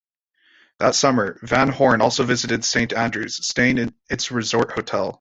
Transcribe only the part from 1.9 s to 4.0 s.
also visited Saint Andrews, staying in